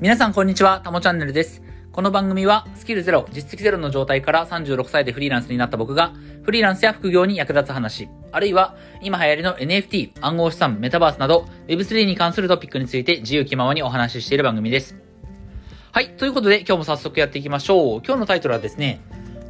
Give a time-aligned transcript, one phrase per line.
[0.00, 1.60] 皆さんこんにちは、たもチャンネルです。
[1.90, 6.12] この番組はスキルゼロ、実績ゼロの状態から36歳でフリーランスになった僕が、
[6.44, 14.94] フリーランスや副業に役立つ話、あるいは今流行りの NFT、暗号資産、メタバースなど Web3 に関するトピックについて自由気ままにお話ししている番組です。
[15.90, 18.00] はい、ということで今日も早速やっていきましょう。
[18.06, 19.00] 今日のタイトルはですね、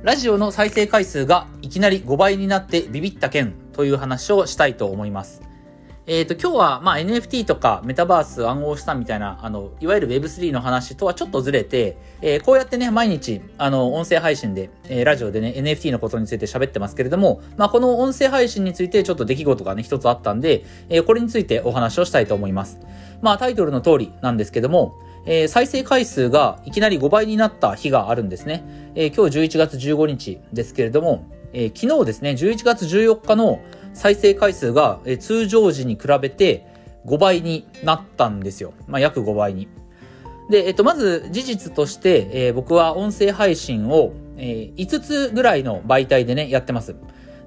[0.03, 5.48] ラジオの再生回数がいきなり5倍になってビビった件という話をしたいと思います。
[6.11, 22.81] えっ、と、今日は、まあ、NFT とかメタバース暗号資産みたいな、あの、いわゆる Web3 の話とはちょっとずれて、えーこうやってね、毎日、あの、音声配信で、えーラジオでね、NFT のことについて喋ってますけれども、まあ、この音声配信についてちょっと出来事がね、一つあったんで、えこれについてお話をしたいと思います。
[23.21, 28.65] まあ、タイトルの通りなんですけども、えー再生回数がいきなり5倍になった日があるんですね。
[28.95, 33.61] えー今日11月15日ですけれども、えー昨日ですね、11月14日の
[33.99, 36.65] 再生回数が、通常時に比べて
[37.05, 38.73] 5倍になったんですよ。
[38.87, 39.67] まあ、約5倍に。
[40.49, 46.95] で、えっと、まず事実として、えー僕は音声配信を、えー5つぐらいの媒体でね、やってます。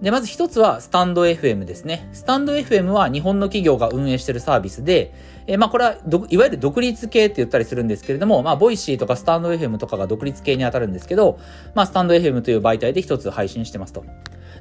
[0.02, 2.10] で、まず一つはスタンド FM ですね。
[2.12, 5.14] スタンド FM は日本の企業が運営しているサービスで、
[5.48, 5.96] えーまあこれは、
[6.30, 11.40] いわゆる独立系って言ったりするんですけれども、まあ、ボイシーとかスタンド FM とかが独立系に当たるんですけど、
[11.76, 14.04] まあ、スタンド FM という媒体で一つ配信してますと。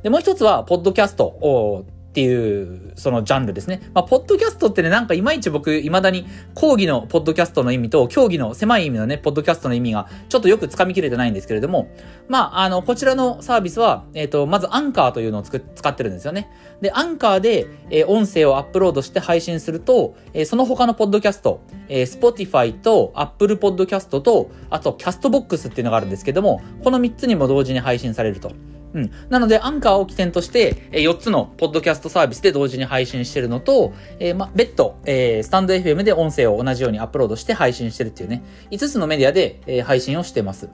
[0.02, 3.88] で、もう一つは、ポッドキャストっていう、そのジャンルですね。
[3.94, 6.26] まあ、ポッドキャストってね、なんかいまいち僕、未だに
[6.56, 11.88] 講義のポッドキャストの意味と、競技の狭い意味のね、ポッドキャストの意味が、ちょっとよく掴みきれてないんですけれども、
[12.28, 16.50] まあ、あの、こちらのサービスは、えっ、と、まずアンカーというのをつく使ってるんですよね。
[16.80, 28.50] で、アンカーで、えー音声をアップロードして配信すると、えーその他のポッドキャスト、えー Spotify と Apple Podcast と、あと、キャストボックスっていうのがあるんですけども、この3つにも同時に配信されると。
[28.92, 29.10] うん。
[29.28, 40.68] なので、アンカーを起点として、えー4つのポッドキャストサービスで同時に配信してるのと、えーま、別途、えースタンド FM で音声を同じようにアップロードして配信してるっていうね、5つのメディアで、えー配信をしてます。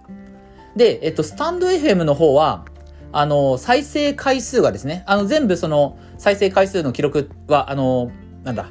[0.77, 2.65] で、えっと、スタンド FM の方は、
[3.12, 8.10] あの、再生回数がですね、あの、全部その、再生回数の記録は、あの、
[8.44, 8.71] なんだ、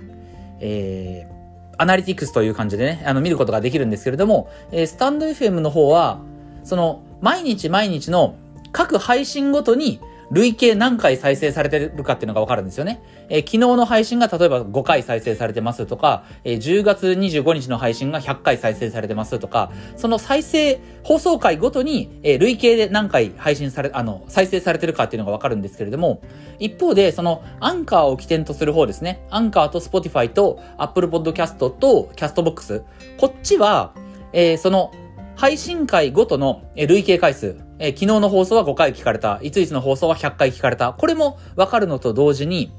[0.59, 6.19] えー、アナリティクスという感じでね、あの、見ることができるんですけれども、えースタンド FM の方は、
[6.63, 8.35] その、毎日毎日の
[8.75, 13.01] 各配信ごとに、累計何回再生されてるかっていうのがわかるんですよね。
[13.29, 26.19] えー昨日の配信が例えば5回再生されてますとか、えー10月25日の配信が100回再生されてますとか、その再生、放送回ごとに、えー累計で何回配信され、あの、再生されてるかっていうのがわかるんですけれども、
[26.59, 29.25] 一方で、その、アンカーを起点とする方ですね。
[29.29, 32.83] アンカーと Spotify と Apple Podcast と Castbox。
[33.17, 33.93] こっちは、
[34.33, 34.91] えーその、
[35.37, 42.71] 配信回ごとの累計回数、えー昨日の放送は5回聞かれた、いついつの放送は100回聞かれた、これもわかるのと同時に、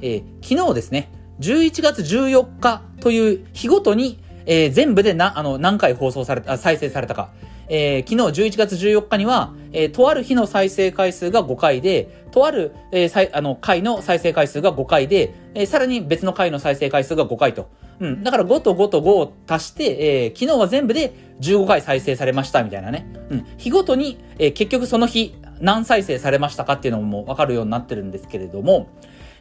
[0.00, 7.30] えー昨日ですね、11月14日という日ごとに、えー全部でな、あの、何回放送された、再生されたか。
[7.68, 17.70] えー昨日11月14日には、えーとある日の再生回数が5回で、とある、えーあの、回の再生回数が5回で、えーさらに別の回の再生回数が5回と。
[18.02, 18.22] うん。
[18.24, 23.06] だから5と5と5を足して、えー昨日は全部で15回再生されましたみたいなね。
[23.30, 23.46] うん。
[23.56, 28.88] 日ごとに、えー結局その日何再生されましたかっていうのもわかるようになってるんですけれども、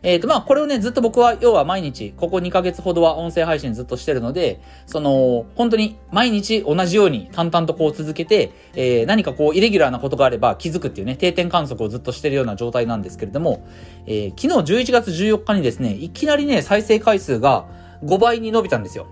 [0.04, 13.68] えっ、と、まあ、これをね、ずっと僕は、要は毎日、ここ2ヶ月ほどは音声配信ずっとしてるので、その、本当に毎日同じように淡々とこう続けて、えー何かこう、イレギュラーなことがあれば気づくっていうね、定点観測をずっとしてるような状態なんですけれども、
[14.08, 17.68] えー昨日11月14日にですね、いきなりね、再生回数が
[18.04, 19.08] 5倍に伸びたんですよ。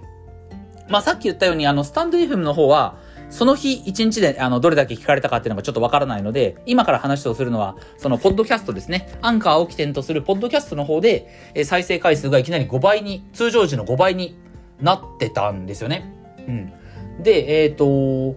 [0.88, 2.98] まあ、さっき言ったように、あの、スタンド FM の方は、
[3.30, 9.08] その日一日で、あの、どれだけ聞かれたかっていうのがちょっとわからないので、今から話をするのは、その、ポッドキャストですね。
[9.22, 14.38] アンカーを起点とするポッドキャストの方で、え再生回数がいきなり5倍に、通常時の5倍に
[14.82, 16.12] なってたんですよね。
[16.48, 16.74] うん。
[17.22, 18.36] で、えっ、と、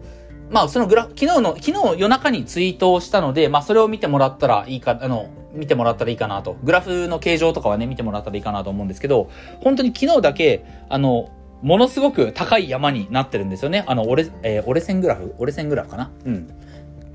[0.52, 6.56] まあ、そのグラフ、昨日の、昨日夜中にツイートをしたので、まあ、それを見てもらったらいいか、あの、見てもらったらいいかなと。
[6.62, 9.30] グラフの形状とかはね、見てもらったらいいかなと思うんですけど、
[9.60, 11.30] 本当に昨日だけ、あの、
[11.62, 13.84] ものすごく高い山になってるんですよね。
[13.86, 15.34] あの、折れ、えー折れ線グラフ？
[15.38, 16.10] 折れ線グラフかな？
[16.24, 16.48] うん。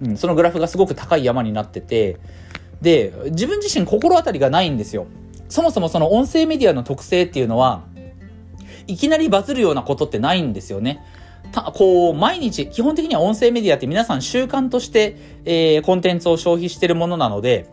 [0.01, 2.18] うん、そのグラフがすごく高い山になってて、
[2.81, 5.06] で、自分自身心当たりがないんですよ。
[5.50, 7.83] そもそもその音声メディアの特性っていうのは、
[8.88, 11.04] いきなりバズるようなことってないんですよね。
[11.51, 17.69] たこう、毎日、基本的には音声メディアって皆さん習慣として、えーコンテンツを消費してるものなので、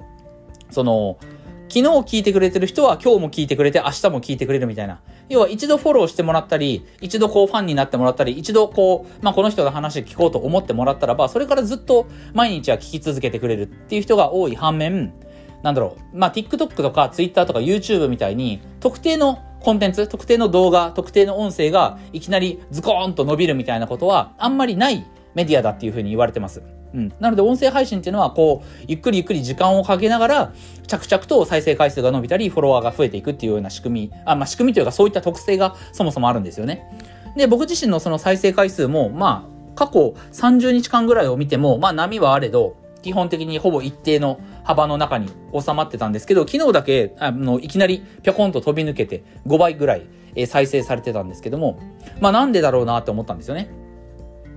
[0.71, 1.19] その、
[1.69, 5.01] 昨日聞いてくれてる人は今日も聞いてくれて明日も聞いてくれるみたいな。
[5.29, 15.15] 要は一度フォローしてもらったり、一度こうファンになってもらったり、一度こう、まあこの人の話聞こうと思ってもらったらば、それからずっと毎日は聞き続けてくれるっていう人が多い反面、
[15.63, 26.63] なんだろう、まあ TikTok とか Twitter とか YouTube みたいに、特定のコンテンツ、特定の動画、特定の音声がいきなりズコーンと伸びるみたいなことはあんまりないメディアだっていうふうに言われてます。
[26.95, 27.13] うん。
[27.19, 30.53] なので音声配信っていうのはこう、ゆっくりゆっくり時間をかけながら、
[30.87, 36.85] 着々と再生回数が伸びたり、フォロワーが増えていくっていうような仕組み、あ、まあ仕組みというかそういった特性がそもそもあるんですよね。
[37.37, 51.79] で、僕自身のその再生回数も、まあ、過去30日間ぐらいを見ても、まあ波はあれど、基本的にほぼ一定の幅の中に収まってたんですけど、昨日だけ、あの、いきなりぴょこんと飛び抜けて5倍ぐらい、え再生されてたんですけども、
[52.21, 53.69] まあなんでだろうなって思ったんですよね。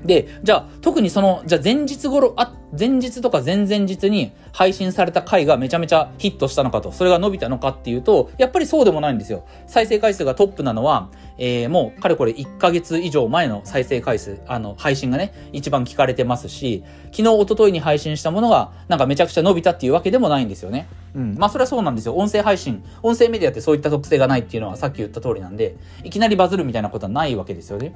[0.05, 9.45] で、じゃあ、特にその、じゃあ前日頃、あ、前日とか前々日に配信された回がめちゃめちゃヒットしたのかと、それが伸びたのかっていうと、やっぱりそうでもないんですよ。
[9.67, 20.87] 再生回数がトップなのは、えー、もう、かれこれ1ヶ月以上前の再生回数、あの、配信がね、一番聞かれてますし、昨日、一昨日に配信したものが、なんかめちゃくちゃ伸びたっていうわけでもないんですよね。
[21.15, 21.35] うん。
[21.37, 22.15] まあ、それはそうなんですよ。
[22.15, 27.95] 音声配信、音声メディアってそういった特性がないっていうのはさっき言った通りなんで、いきなりバズるみたいなことはないわけですよね。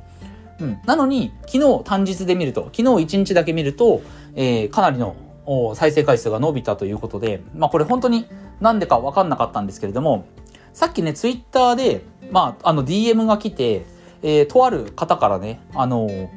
[0.61, 0.79] うん。
[0.85, 4.01] なのに、昨日単日で見ると、昨日1日だけ見ると、
[4.35, 5.15] えー、かなりの
[5.75, 8.27] 再生回数が伸びたということで、まあこれ本当に
[8.59, 10.25] なんでかわかんなかったんですけれども、
[10.73, 13.85] さっきね、ツイッターで、まあ、あの DM が来て、
[14.21, 16.29] えー、とある方からね、あのー、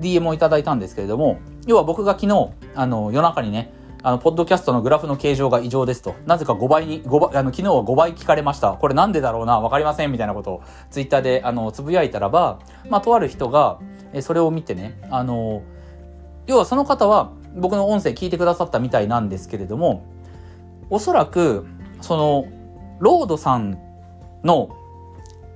[0.00, 3.72] DM をいただいたんですけれども、要は僕が昨日、あの、夜中にね、
[4.02, 6.14] あの、ポッドキャストのグラフの形状が異常ですと。
[6.24, 8.72] なぜか5倍に、5倍、あの、昨日は5倍聞かれました。
[8.72, 13.78] これなんでだろうな、わかりません、みたいなことをツイッターで、あの、つぶやいたらば、まあ、とある人が、
[14.12, 15.62] え、それを見てね、あの、
[16.46, 20.04] 要はその方は僕の音声聞いてくださったみたいなんですけれども、
[20.90, 21.66] おそらく、
[22.00, 22.46] その、
[23.00, 23.78] ロードさん
[24.44, 24.70] の、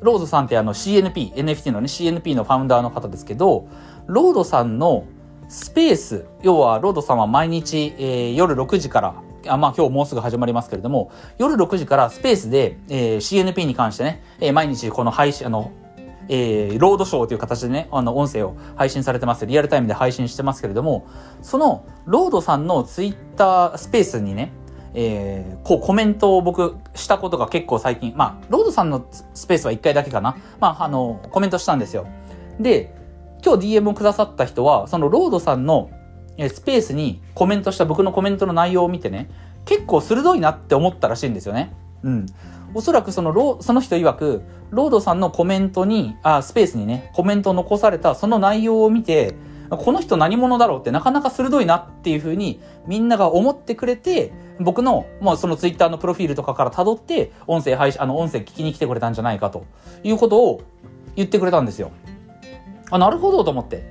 [0.00, 3.68] ロードさんってあの CNP、NFT のね、CNP のファウンダーの方ですけど、
[4.06, 5.04] ロードさんの
[5.52, 9.14] スペース、要はロードさんは毎日、えー、夜6時から、
[9.48, 15.70] あまあ今日もうすぐ始まりますけれども、夜6時からスペースで、えー、CNP に関してね、えー、毎日この配信、あの、
[16.30, 19.44] えー、ロードショーという形でね、あの、音声を配信されてます。
[19.44, 21.06] リアルタイムで配信してますけれども、
[21.42, 24.54] その、ロードさんのツイッタースペースにね、
[24.94, 30.38] えー、こうコメントを僕したことが結構最近、まあ、ロードさんのスペースは1回だけかな。
[30.60, 32.06] まあ、あの、コメントしたんですよ。
[32.58, 33.01] で、
[33.44, 35.90] 今日 DM をくださった人は、そのロードさんの
[36.38, 39.30] スペースにコメントした僕のコメントの内容を見てね、
[39.64, 41.74] 結構鋭いなって思ったらしいんですよね。
[42.02, 42.26] うん。
[42.74, 49.34] おそらくそのロその人曰く、ロードさんのコメントに、あ、スペースにね、コメントを残されたその内容を見て、
[49.70, 59.64] この人何者だろうってなかなか鋭いなっていうふうにみんなが思ってくれて、僕の、もうそのツイッターのプロフィールとかから辿って、音声配信、あの、音声聞きに来てくれたんじゃないかと
[60.02, 60.62] いうことを
[61.16, 61.90] 言ってくれたんですよ。
[62.92, 63.84] あ、なるほどと思って。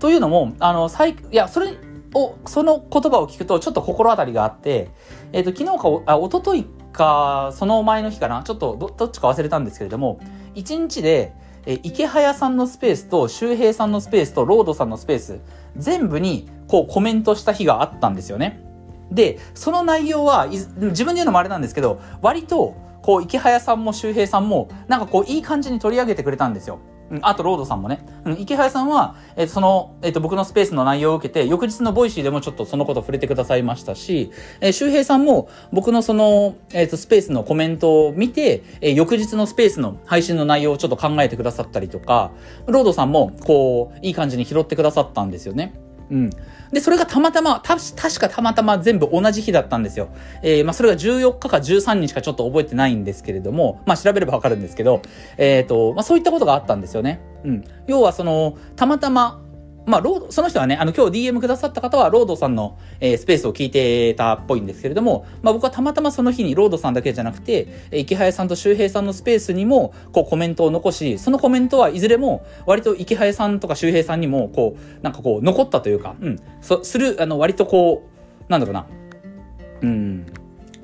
[0.00, 1.74] というのも、あの、最、いや、それ
[2.14, 4.90] を、その言葉を聞くとちょっと心当たりがあって、
[5.32, 10.18] えっ、ー、と、昨日か、あ、一昨日か、その前の日かな、ちょっとど、どっちか忘れたんですけれども、
[10.54, 11.34] 1日で、
[11.66, 15.40] え、池早さんのスペースと周平さんのスペースとロードさんのスペース
[15.76, 18.64] 全部にこうコメントした日があったんですよね。
[19.10, 26.78] で、その内容は、自分で言うのもあれなんですけど、割と、こう、池早さんも周平さんも、なんかこう、いい感じに取り上げてくれたんですよ。
[27.10, 28.00] うん、あと、ロードさんもね。
[28.24, 42.30] うん、池早さんは、えっ、ー、と、その、えっ、ー、と、僕のスペースの内容を受けて、翌日の Voicy でもちょっとそのこと触れてくださいましたし、えー、周平さんも、僕のその、えっ、と、スペースのコメントを見て、え翌日のスペースの配信の内容をちょっと考えてくださったりとか、
[42.66, 45.87] ロードさんも、こう、いい感じに拾ってくださったんですよね。
[46.10, 46.30] うん。
[46.72, 50.08] で、それがたまたま、た、確かたまたま全部同じ日だったんですよ。
[50.42, 55.02] えー、まあ、それが14日か13日かちょっと覚えてないんですけれども、まあ、調べればわかるんですけど、
[55.36, 57.20] えっ、ー、と、まあ、そういったことがあったんですよね。
[57.44, 57.64] うん。
[57.86, 59.40] 要はその、たまたま、
[59.88, 78.02] まあ、ロード、その人はね、あの、今日 DM くださった方は、ロードさんの、えー、スペースを聞いてたっぽいんですけれども、まあ、僕はたまたまその日に、ロードさんだけじゃなくて、えー、池早さんと周平さんのスペースにも、こう、コメントを残し、そのコメントはいずれも、割と池早さんとか周平さんにも、こう、なんかこう、残ったというか、うん、そ、する、あの、割とこ
[78.48, 78.86] う、なんだろうな、
[79.82, 80.26] うん、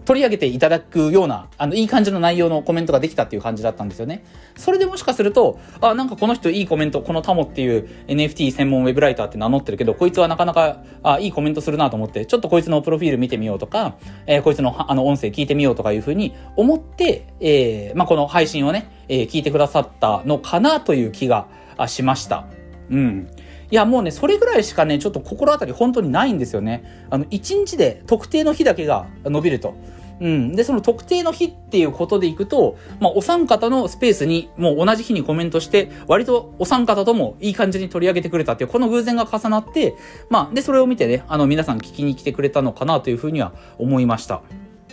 [0.05, 4.25] 取り上げていただくような、あの、いい感じの内容のコメントができたっていう感じだったんですよね。
[4.57, 13.97] それでもしかすると、あ、なんかこの人いいコメント、このタモっていう NFT 専門ウェブライターって名乗ってるけど、こいつはなかなか、あ、いいコメントするなと思って、ちょっとこいつのプロフィール見てみようとか、
[14.27, 21.47] えー、こいつのあの音声聞いてみようとかいうふうに思って、えー、まあ、この配信をね、えー、聞いてくださったのかなという気が
[21.87, 22.47] しました。
[22.91, 23.29] うん。
[23.71, 27.07] いや、もうね、それぐらいしかね、ちょっと心当たり本当にないんですよね。
[27.11, 29.75] あの、1日で特定の日だけが伸びると。
[30.21, 30.54] うん。
[30.54, 39.94] で、その特定の日っていうことでいくと、まあ、お三方のスペースにもう同じ日にコメントして、割とお三方ともいい感じに取り上げてくれたっていう、この偶然が重なって、
[40.30, 44.42] まあ、で、それを見てね、あの、皆さん聞きに来てくれたのかなというふうには思いました。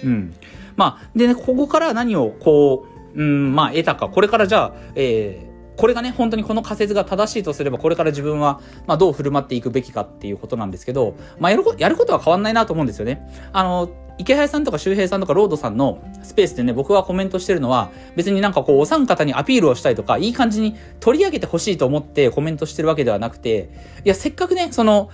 [0.04, 0.34] うん。
[0.76, 4.10] まあ、でね、ここから何をこう、うん、まあ、得たか。
[4.10, 11.74] これからじゃあ、えー、これがね、本当にこの仮説が正しいとすれば、これから自分は、まあ、どう振る舞っていくべきかっていうことなんですけど、まあ、やるこ
[12.06, 13.28] と、は変わんないなと思うんですよね。
[13.52, 13.90] あの、
[14.22, 23.72] 池早さんとか周平さんとかロードさんのスペースでね、僕はコメントしてるのは、別になんかこう、お三方にアピールをしたいとか、いい感じに取り上げてほしいと思ってコメントしてるわけではなくて、
[24.06, 25.10] いや、せっかくね、その、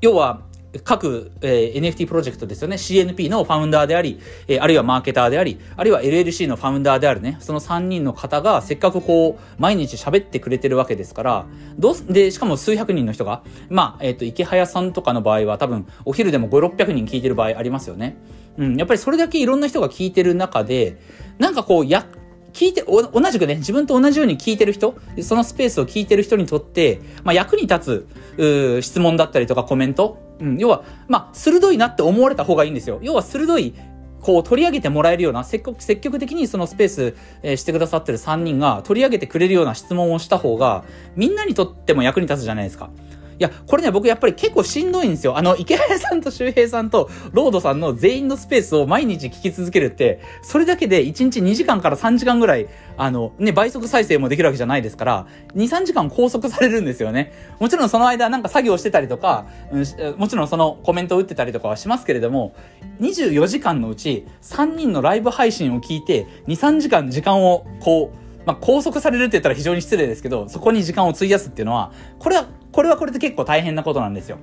[0.00, 0.42] 要は、
[0.80, 2.76] 各、えー、NFT プロジェクトですよね。
[2.76, 11.46] CNP のファウンダーであり、えー、あるいはマーケターであり、あるいは LLC のファウンダーであるね、その3人の方がせっかくこう、毎日喋ってくれてるわけですから、
[11.78, 18.16] どうで、しかも数百人の人が、まあ、えっ、ー、と、池早さんとかの場合は多分、お昼でも5、600人聞いてる場合ありますよね。
[18.56, 20.98] うん、やっぱりそれだけいろんな人が聞いてる中で、
[21.38, 22.06] なんかこう、や、
[22.52, 32.98] 聞いて、同じくね、自分と同じように聞いてる人、そのスペースを聞いてる人にとって、まあ、役に立つ、う質問だったりとかコメント、うん、要は、まあ、鋭いなって思われた方がいいんですよ。
[33.02, 33.74] 要は鋭い、
[34.20, 40.84] こう取り上げてもらえるような、積極積極的にそのスペース、えー、してくださってる3人が取り上げてくれるような質問をした方が、
[41.16, 42.90] みんなにとっても役に立つじゃないですか。
[43.38, 45.36] いや、これね、僕やっぱり結構しんどいんですよ。
[45.36, 57.32] あの、池早さんと周平さんとロードさんの全員のスペースを毎日聞き続けるって、それだけで1日2時間から3時間ぐらい、あの、ね、倍速再生もできるわけじゃないですから、2、3時間拘束されるんですよね。
[57.58, 62.54] もちろんその間なんか作業してたりとか、うん、もちろんそのコメントを打ってたりとかはしますけれども、
[63.00, 74.38] 24時間のうち3人のライブ配信を聞いて、2、3時間時間をこう、まあ、拘束されるって言ったら非常に失礼ですけど、そこに時間を費やすっていうのは、これはこれはこれで結構大変なことなんですよ。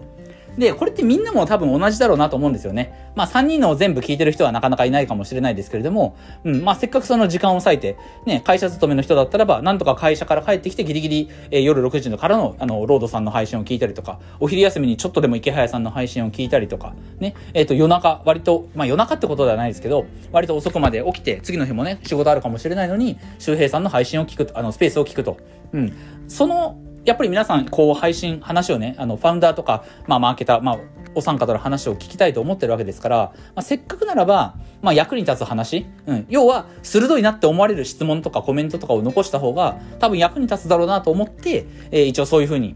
[0.59, 3.11] で、これってみんなも多分同じだろうなと思うんですよね。
[3.15, 25.37] まあ3人の全部聞いてる人はなかなかいないかもしれないですけれども、うん、まあせっかくその時間を割いて、ね、会社勤めの人だったらば、なんとか会社から帰ってきてギリギリ、えー、夜6時からの、あの、ロードさんの配信を聞いたりとか、お昼休みにちょっとでも池早さんの配信を聞いたりとか、ね、えっ、ー、と夜中、割と、まあ夜中ってことではないですけど、割と遅くまで起きて、次の日もね、仕事あるかもしれないのに、周平さんの配信を聞くと、あの、スペースを聞くと。
[25.71, 25.93] うん。
[26.27, 26.77] その、
[27.09, 30.77] やっぱり皆さん、こう、配信、話をね、あの、ファウンダーとか、まあ、マーケター、まあ、
[31.15, 42.75] お三方の話を聞きたいと思ってるわけですから、まあ、せっかくならば、まあ、役に立つ話、うん、要は、鋭いなって思われる質問とかコメントとかを残した方が、多分役に立つだろうなと思って、えー、一応そういうふうに、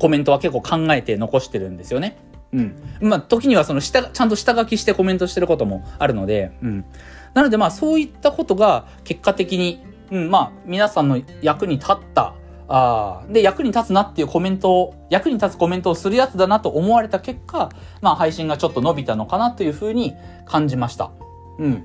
[0.00, 2.18] コメントは結構考えて残してるんですよね。
[2.52, 2.74] うん。
[3.00, 6.84] まあ、時にはその下、ちゃんと下書きしてコメントしてることもあるので、うん。
[7.32, 12.34] なのでまあ、そういったことが結果的に、うん、まあ、皆さんの役に立った
[12.68, 17.70] あで、役に立つなっていうコメントを、役に立つコメントをするやつだなと思われた結果、
[18.00, 20.14] まあ配信がちょっと伸びたのかなというふうに
[20.46, 21.10] 感じました。
[21.58, 21.84] うん。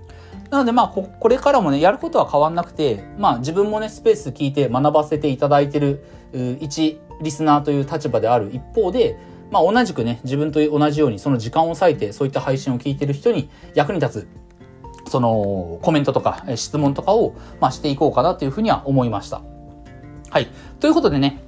[0.50, 6.04] なのでまあこ、これからもね、やることは変わんなくて、まあ自分もね、スペース聞いて学ばせていただいてる、
[6.60, 9.18] 一リスナーという立場である一方で、
[9.52, 14.28] まあ同じくね、自分と同じようにその時間を割いてそういった配信を聞いてる人に役に立
[15.06, 19.42] つ、そのコメントとか質問とかを、まあ、していこうかなというふうには思いました。
[20.32, 20.48] はい。
[20.80, 21.44] ということでね、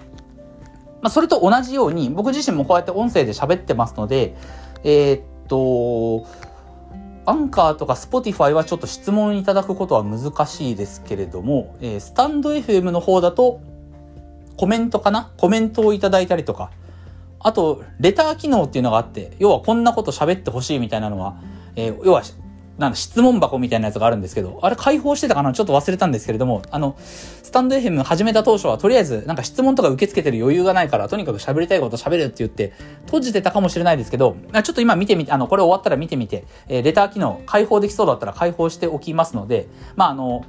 [1.02, 4.36] まあ、それと同じように、僕自身もこうやって音声で喋ってますので、
[4.84, 6.28] えー、っと、
[7.26, 13.62] アンカーとか Spotify はちょっと質問いただくことは難しいですけれども、えー、スタンド FM の方だと、
[14.58, 15.32] コメントかな？
[15.38, 16.70] コメントをいただいたりとか、
[17.40, 21.38] あと、レター機能っていうのがあって、要はこんなこと喋ってほしいみたいなのは、
[21.78, 22.22] えー、要は
[22.78, 25.54] なんだ、質問箱みたいなやつがあるんですけど、あれ開放してたかな？
[25.54, 32.74] ちょっと忘れたんですけれども、あの、スタンド FM 始めた当初は、とりあえず、なんか質問とか受け付けてる余裕がないから、とにかく喋りたいこと喋るって言って、
[33.06, 40.44] 閉じてたかもしれないですけど、ちょっと今見てみて、あの、これ終わったら見てみて、えー、レター機能開放できそうだったら開放しておきますので、まあ、あの、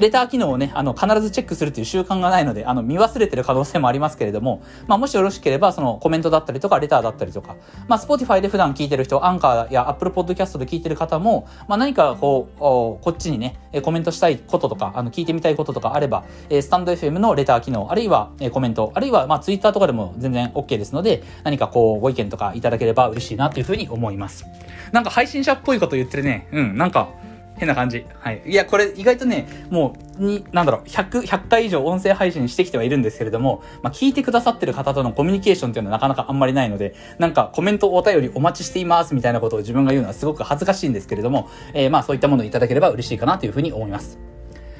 [0.00, 7.56] レター機能をね、あの、必ずチェックするっていう習慣がないので、あの、見忘れてる可能性もありますけれども、まあ、もしよろしければ、その、コメントだったりとか、レターだったりとか、
[7.86, 24.46] まあ、Spotify で普段聞いてる人、アンカーや Apple Podcast で聞いてる方も、まあ、何かこう、こっちにね、コメントしたいこととか、あの、聞いてみたいこととかあれば、スタンド FM のレター機能、あるいは、コメント、あるいは、まあ、Twitter とかでも全然 OK ですので、何かこう、ご意見とかいただければ嬉しいなというふうに思います。
[24.92, 26.48] なんか配信者っぽいこと言ってるね。
[26.52, 27.08] うん、なんか、
[27.56, 28.06] 変な感じ。
[28.18, 28.42] はい。
[28.46, 44.35] いや、これ意外とね、もう、に、なんだろう、100、100回以上音声配信してきてはいるんですけれども、まあ、聞いてくださってる方とのコミュニケーションっていうのはなかなかあんまりないので、なんかコメントお便りお待ちしていますみたいなことを自分が言うのはすごく恥ずかしいんですけれども、えー、まあそういったものをいただければ嬉しいかなというふうに思います。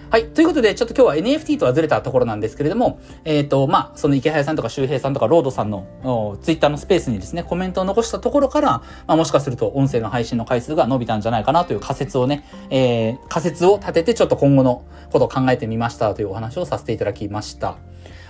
[0.09, 0.29] はい。
[0.29, 17.77] ということで、ちょっと今日は NFT とはずれたところなんですけれども、えっ、ー、と、まあ、その池早さんとか周平さんとかロードさんのツイッターのスペースにですね、コメントを残したところから、まあ、もしかすると音声の配信の回数が伸びたんじゃないかなという仮説をね、えー、仮説を立ててちょっと今後のことを考えてみましたというお話をさせていただきました。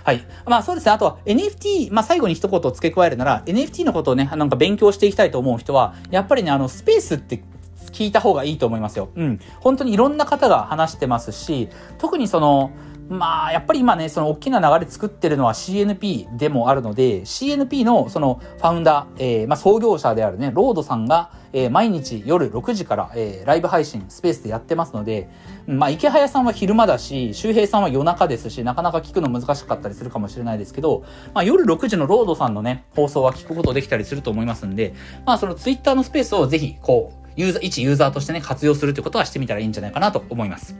[0.03, 0.25] はい。
[0.45, 0.93] まあそうですね。
[0.93, 7.43] あとは NFT、まあ最後に一言付け加えるなら、NFT のことをね、なんか勉強していきたいと思う人は、やっぱりね、あの、スペースって
[7.91, 9.09] 聞いた方がいいと思いますよ。
[9.15, 9.39] うん。
[9.59, 12.71] 本当にいろんな方が話してますし、特にその、
[13.09, 25.29] まあ、やっぱり今ね、その大きな流れ作ってるのは CNP でもあるので、CNP のそのファウンダー、えー、まあ創業者であるね、ロードさんが、えー、毎日夜6時から、えー、ライブ配信、スペースでやってますので、
[25.65, 31.03] まあ、池早さんは昼間だし、周平さんは夜中ですし、なかなか聞くの難しかったりするかもしれないですけど、
[31.33, 34.93] まあ、夜6時のロードさんのね、放送は聞くことできたりすると思いますんで、
[35.25, 40.75] まあ、そのツイッターのスペースをぜひ、こう、ユーザー、一ユーザーとしてね、活用するということはしてみたらいいんじゃないかなと思います。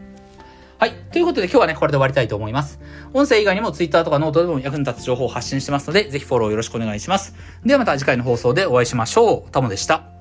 [0.79, 0.91] はい。
[1.11, 2.79] ということで今日はね、これで終わりたいと思います。
[3.13, 7.33] 音声以外にも Twitter とかノートでも役に立つ情報を発信してますので、ぜひフォローよろしくお願いします。
[7.65, 9.51] ではまた次回の放送でお会いしましょう。
[9.51, 10.16] タモでした。